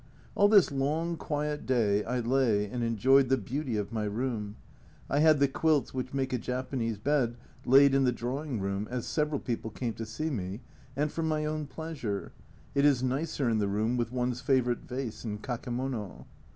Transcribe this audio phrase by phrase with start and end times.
[0.33, 4.55] All this long quiet day I lay and enjoyed the beauty of my room.
[5.07, 9.05] I had the quilts which make a Japanese bed laid in the drawing room, as
[9.05, 10.61] several people came to see me,
[10.95, 12.31] and for my own pleasure;
[12.73, 16.25] it is nicer in the room with one's favourite vase and kakemono.